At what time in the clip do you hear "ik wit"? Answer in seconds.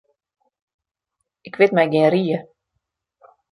1.47-1.71